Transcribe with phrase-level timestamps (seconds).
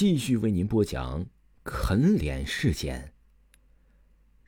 [0.00, 1.26] 继续为您播讲
[1.62, 3.12] 啃脸事件。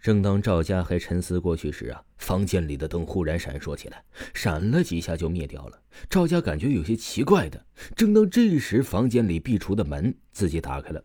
[0.01, 4.03] 正当赵家还沉思过去时啊，房间里的灯忽然闪烁起来，
[4.33, 5.79] 闪了几下就灭掉了。
[6.09, 7.67] 赵家感觉有些奇怪的。
[7.95, 11.05] 正当这时，房间里壁橱的门自己打开了。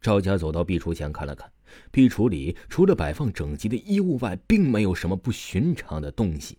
[0.00, 1.50] 赵家走到壁橱前看了看，
[1.90, 6.58] 壁橱里除了摆放整齐的衣物外，并没有什么不寻常的东西。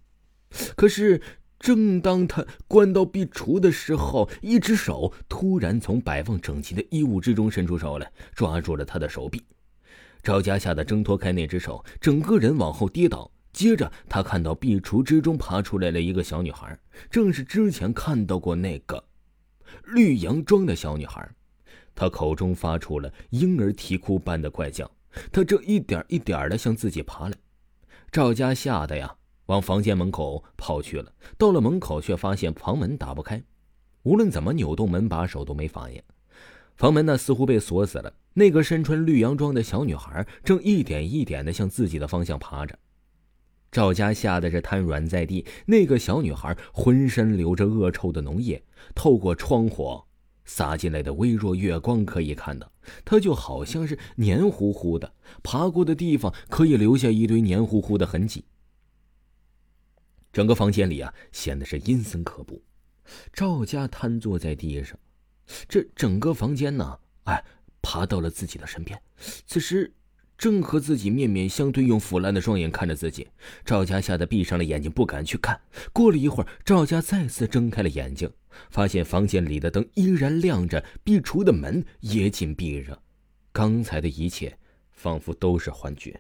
[0.76, 1.22] 可是，
[1.60, 9.44] 正当他关到壁橱的时候，一只手突然从摆放整齐的衣物之中伸出手来，抓住了他的手臂。
[10.24, 13.30] 赵家吓得挣脱开那只手，整个人往后跌倒。
[13.52, 16.78] 接着，他看到壁橱之中爬出来了一个小女孩，
[17.10, 19.04] 正是之前看到过那个
[19.84, 21.30] 绿洋装的小女孩。
[21.96, 24.90] 她口中发出了婴儿啼哭般的怪叫。
[25.32, 27.34] 她正一点一点的向自己爬来。
[28.12, 29.16] 赵家吓得呀，
[29.50, 31.12] 往房间门口跑去了。
[31.36, 33.42] 到了门口，却发现房门打不开，
[34.04, 36.00] 无论怎么扭动门把手都没反应。
[36.76, 38.14] 房门呢，似乎被锁死了。
[38.36, 42.78] 那个身穿绿洋装的小女孩正一点一点的向自己的方向爬着。
[43.72, 45.44] 赵家吓得是瘫软在地。
[45.66, 48.64] 那个小女孩浑身流着恶臭的脓液，
[48.94, 50.00] 透过窗户
[50.46, 52.72] 洒进来的微弱月光可以看到，
[53.04, 58.46] 她就好像是黏糊糊的，爬过的地方可以留下一堆黏糊糊的痕迹。
[60.40, 62.64] 整个房间里啊，显得是阴森可怖。
[63.34, 64.98] 赵家瘫坐在地上。
[65.68, 67.44] 这整个房间呢，哎，
[67.82, 68.98] 爬到了自己的身边。
[69.46, 69.94] 此时，
[70.38, 73.28] 正和自己面面相对，用腐烂的双眼看着自己。
[73.66, 75.60] 赵家吓得闭上了眼睛，不敢去看。
[75.92, 78.32] 过了一会儿，赵家再次睁开了眼睛，
[78.70, 82.98] 发现房间里的灯依然亮着，壁橱的门也紧闭着。
[83.52, 84.58] 刚才的一切
[84.94, 86.18] 仿佛都是幻觉。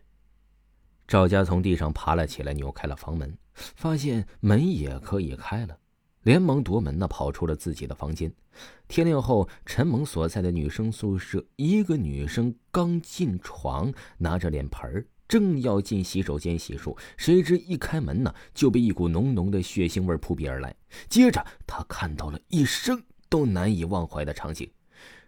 [1.07, 3.35] 赵家从地上爬了起来，扭开了房门，
[3.75, 5.77] 发现门也可以开了。
[6.23, 8.31] 连忙夺门呢，跑出了自己的房间。
[8.89, 20.75] 天亮后，陈萌所在的女生宿舍，一个女生刚进床，拿着脸盆正要进洗手间洗漱，谁知一开门呢，就被一股浓浓的血腥味扑鼻而来。
[21.07, 24.69] 接着，她看到了一生都难以忘怀的场景：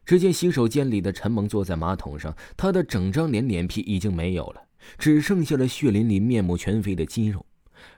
[0.03, 4.61] 只见洗手间里的陈萌坐在马桶上，她的整张脸脸皮已经没有了，
[4.97, 7.45] 只剩下了血淋淋、面目全非的肌肉。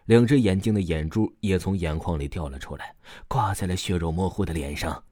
[0.06, 2.96] 两只眼睛的眼珠也从眼眶里掉了出来，
[3.28, 5.04] 挂在了血肉模糊的脸上。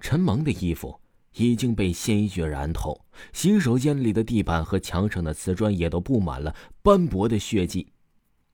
[0.00, 0.98] 陈萌的衣服
[1.34, 3.00] 已经被鲜血染透，
[3.32, 7.92] 洗手间里的地板和墙上的瓷砖也都布满了斑驳的血迹。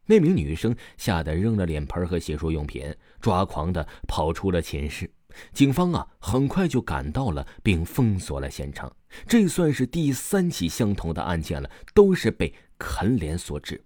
[0.04, 5.10] 那名女生吓得扔了脸盆和洗漱用品，抓狂的跑出了寝室。
[5.54, 8.94] 警方啊，很快就赶到了，并封锁了现场。
[9.26, 13.82] 这算是第三起相同的案件了，都是被啃脸所致。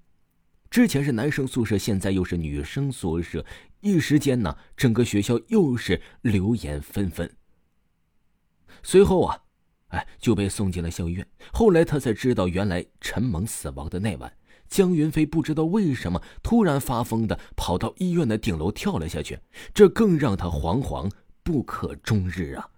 [0.77, 3.43] 之前是男生宿舍，现在又是女生宿舍，
[3.81, 7.35] 一时间呢，整个学校又是流言纷纷。
[8.83, 9.41] 随后啊，
[9.87, 11.27] 哎，就被送进了校医院。
[11.51, 14.31] 后来他才知道，原来陈萌死亡的那晚，
[14.69, 19.39] 江云飞不知道为什么突然发疯的跑到医院的顶楼跳了下去，
[19.73, 21.11] 这更让他惶惶
[21.43, 22.69] 不可终日啊。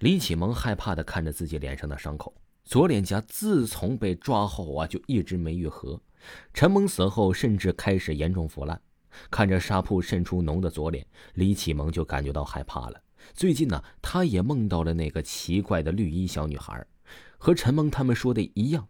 [0.00, 5.98] 李启蒙害怕的看着自己脸上的伤口，左脸颊自从被抓后啊，就一直没愈合。
[6.52, 8.80] 陈蒙死后，甚至开始严重腐烂。
[9.30, 13.02] 看着纱布渗出脓的左脸，李启蒙就感觉到害怕了。
[13.34, 16.86] 最近呢，他也梦到了那个奇怪的绿衣小女孩，
[17.36, 18.88] 和陈蒙他们说的一样。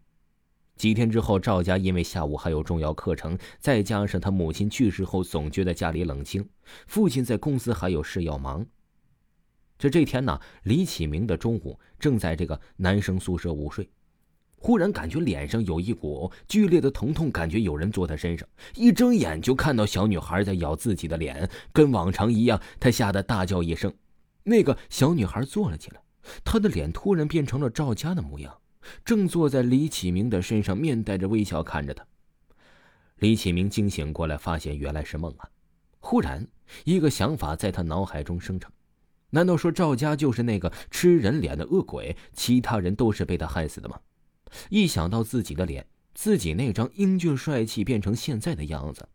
[0.75, 6.47] 几天之后，赵家因为下午还有重要课程，再加上他母亲去世后，总觉得家里冷清。
[6.87, 8.65] 父亲在公司还有事要忙。
[9.77, 13.89] 这这天呢，李启明的中午正在这个男生宿舍午睡。
[14.61, 18.47] 忽然感觉脸上有一股剧烈的疼痛，感觉有人坐他身上。
[18.75, 23.91] 一睁眼就看到小女孩在咬自己的脸，跟往常一样，他吓得大叫一声。
[24.43, 26.01] 那个小女孩坐了起来，
[26.43, 28.55] 她的脸突然变成了赵家的模样，
[29.03, 32.05] 正坐在李启明的身上，面带着微笑看着他。
[33.17, 35.49] 李启明惊醒过来，发现原来是梦啊！
[35.99, 36.47] 忽然，
[36.83, 38.71] 一个想法在他脑海中生成：
[39.31, 42.15] 难道说赵家就是那个吃人脸的恶鬼？
[42.33, 43.99] 其他人都是被他害死的吗？
[44.69, 49.07] 一想到自己的脸，自己那张英俊帅气变成现在的样子，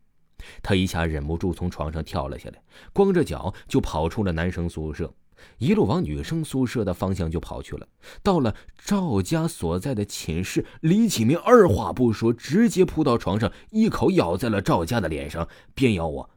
[0.61, 2.61] 他一下忍不住从床上跳了下来，
[2.93, 5.13] 光着脚就跑出了男生宿舍，
[5.57, 7.87] 一路往女生宿舍的方向就跑去了。
[8.23, 16.29] 到了赵家所在的寝室，李启明二话不说，直接扑到床上，一口咬在了赵家的脸上，边咬我，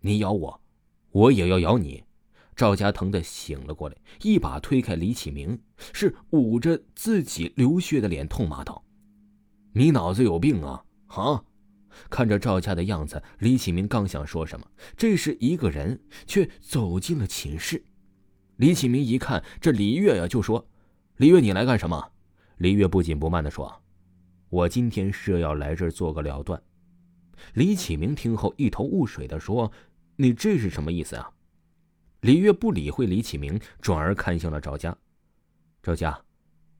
[0.00, 0.60] 你咬我，
[1.10, 2.04] 我也要咬你。
[2.62, 5.58] 赵家疼的醒了过来，一把推开李启明，
[5.92, 8.84] 是捂着自己流血的脸，痛骂道
[9.74, 10.84] ：“你脑子有病啊！
[11.08, 11.42] 啊！”
[12.08, 14.64] 看着赵家的样子，李启明刚想说什么，
[14.96, 17.84] 这时一个人却走进了寝室。
[18.58, 20.64] 李启明一看这李月呀，就说
[21.18, 22.12] ：“李月，你来干什么？”
[22.58, 23.82] 李月不紧不慢的说
[24.50, 26.62] ：“我今天是要来这儿做个了断。”
[27.54, 29.72] 李启明听后一头雾水的说
[30.14, 31.28] ：“你这是什么意思啊？”
[32.22, 34.96] 李月不理会李启明，转而看向了赵家。
[35.82, 36.16] 赵家，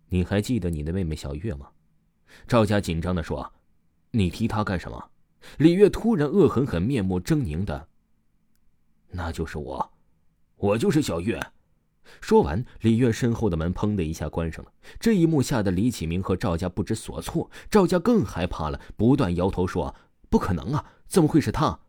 [0.07, 1.69] 你还记得你的妹妹小月吗？
[2.47, 3.53] 赵家紧张的说
[4.13, 5.11] ：“你提她干什么？”
[5.59, 7.89] 李月突然恶狠狠、面目狰狞的
[9.11, 9.93] ：“那就是我，
[10.55, 11.45] 我就是小月。”
[12.23, 14.73] 说完，李月身后的门砰的一下关上了。
[15.01, 19.93] 这一幕吓得李启明和赵家不知所措，赵家更害怕了，不断摇头说
[20.31, 21.81] ：“不可能啊，怎么会是他？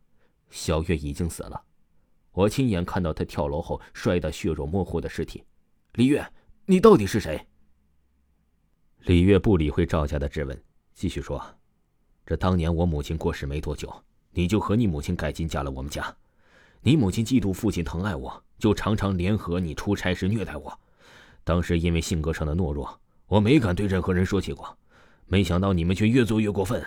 [0.50, 1.62] 小月已经死了，
[2.34, 5.44] 我亲眼看到他跳楼后摔得血肉模糊的尸体。”
[5.96, 6.28] 李月，
[6.66, 7.48] 你到底是谁？
[9.06, 10.64] 李月不理会赵家的质问，
[10.94, 11.42] 继续说
[12.26, 13.90] ：“这当年我母亲过世没多久，
[14.32, 16.14] 你就和你母亲改进嫁了我们家。
[16.82, 20.80] 你母亲嫉妒父亲疼爱我。”就常常联合你出差时虐待我，
[21.44, 22.98] 当时因为性格上的懦弱，
[23.28, 24.78] 我没敢对任何人说起过。
[25.26, 26.82] 没想到你们却越做越过分。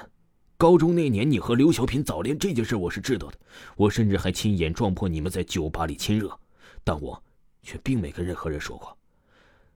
[0.56, 3.38] 高中那年，你和刘小品早恋这件事我是知道的，
[3.76, 6.38] 我甚至还亲眼撞破你们在酒吧里亲热，
[6.82, 7.23] 但我
[7.62, 8.97] 却并没跟任何人说过。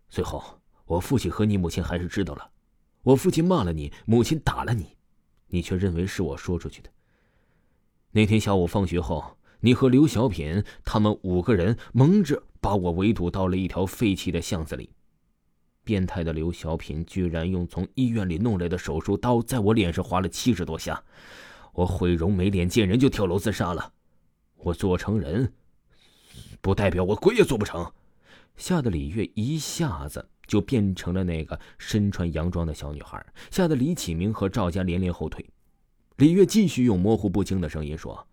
[0.08, 2.50] 最后，我父亲和你母亲还是知道了，
[3.02, 4.96] 我父亲骂了你，母亲打了你，
[5.48, 6.90] 你却认为是我说出去的。
[8.12, 9.36] 那天下午放学后。
[9.62, 14.88] 你和刘小品他们五个人蒙着把我围堵到了一条废弃的巷子里。
[15.90, 21.02] 变态的刘小品居然用从医院里弄来的手术刀在我脸上划了七十多下，
[21.72, 23.92] 我毁容没脸见人就跳楼自杀了。
[24.54, 25.52] 我做成人，
[26.60, 27.92] 不代表我鬼也做不成。
[28.56, 33.20] 吓得李月一下子就变成了那个身穿洋装的小女孩，
[33.50, 35.44] 吓得李启明和赵家连连后退。
[36.18, 38.24] 李月继续用模糊不清的声音说。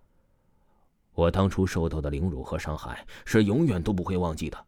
[1.13, 4.65] 我当初受到的凌辱和伤害是永远都不会忘记的。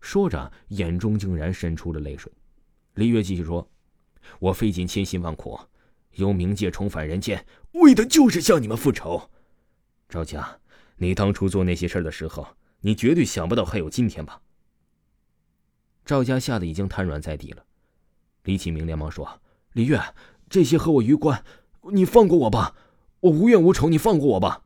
[0.00, 2.30] 说着，眼中竟然渗出了泪水。
[2.94, 3.68] 李月继续说
[4.38, 5.58] ：“我费尽千辛万苦，
[6.12, 9.30] 由冥界重返人间，为的就是向你们复仇。”
[10.08, 10.60] 赵家，
[10.96, 12.46] 你当初做那些事的时候，
[12.80, 14.40] 你绝对想不到还有今天吧？
[16.04, 17.64] 赵家吓得已经瘫软在地了。
[18.44, 19.40] 李启明连忙说
[19.72, 20.00] ：“李月，
[20.48, 21.42] 这些和我无关，
[21.92, 22.76] 你放过我吧，
[23.20, 24.62] 我无怨无仇，你放过我吧。”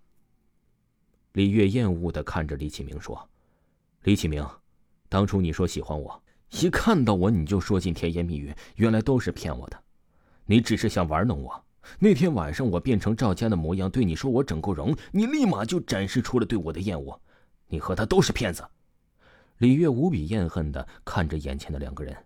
[1.32, 3.30] 李月厌恶的看着李启明说
[4.02, 4.44] ：“李启明，
[5.08, 9.82] 当初你说喜欢我，一看到我你就说尽甜言蜜语，原来都是骗我的。
[10.46, 11.64] 你只是想玩弄我。
[11.98, 17.18] 那天晚上我变成赵家的模样对你说我整过容，你立马就展示出了对我的厌恶。
[17.68, 18.62] 你和他都是骗子。”
[19.58, 22.16] 李月无比厌恨的看着眼前的两个人。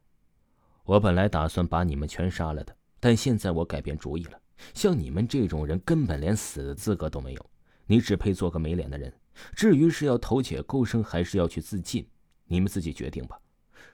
[0.85, 4.39] 我本来打算把你们全杀了的，但现在我改变主意了。
[4.75, 7.51] 像你们这种人，根本连死的资格都没有。
[7.87, 9.13] 你只配做个没脸的人。
[9.55, 12.07] 至于是要偷窃勾生，还是要去自尽，
[12.53, 13.41] 你们自己决定吧。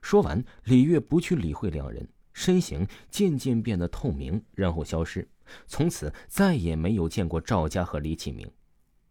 [0.03, 5.27] 说完，李月不去理会两人，身形渐渐变得透明，然后消失。
[5.67, 8.51] 从此再也没有见过赵家和李启明，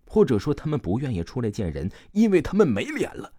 [0.06, 3.34] 或者说他们不愿意出来见人，因为他们没脸了。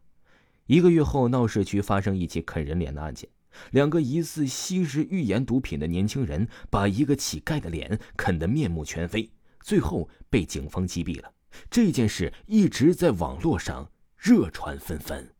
[0.66, 3.28] 一个月后，闹市区发生一起啃人脸的案件，
[3.70, 9.30] 两个疑似吸食预言毒品的年轻人，把一个乞丐的脸啃得面目全非，
[9.62, 11.32] 最后被警方击毙了。
[11.70, 15.37] 这件事一直在网络上热传纷纷。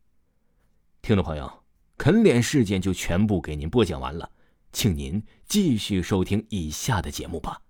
[1.01, 1.63] 听众朋友，
[1.97, 4.29] 啃脸事件就全部给您播讲完了，
[4.71, 7.61] 请您继续收听以下的节目吧。